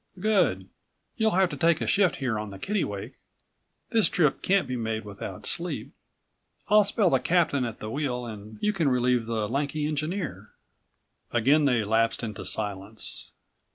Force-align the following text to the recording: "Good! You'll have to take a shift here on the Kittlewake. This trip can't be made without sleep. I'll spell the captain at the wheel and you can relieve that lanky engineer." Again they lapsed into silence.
"Good! 0.19 0.67
You'll 1.15 1.35
have 1.37 1.51
to 1.51 1.55
take 1.55 1.79
a 1.79 1.85
shift 1.85 2.15
here 2.15 2.39
on 2.39 2.49
the 2.49 2.57
Kittlewake. 2.57 3.19
This 3.91 4.09
trip 4.09 4.41
can't 4.41 4.67
be 4.67 4.75
made 4.75 5.05
without 5.05 5.45
sleep. 5.45 5.93
I'll 6.69 6.83
spell 6.83 7.11
the 7.11 7.19
captain 7.19 7.65
at 7.65 7.77
the 7.77 7.91
wheel 7.91 8.25
and 8.25 8.57
you 8.63 8.73
can 8.73 8.89
relieve 8.89 9.27
that 9.27 9.47
lanky 9.49 9.85
engineer." 9.85 10.53
Again 11.31 11.65
they 11.65 11.83
lapsed 11.83 12.23
into 12.23 12.45
silence. 12.45 13.29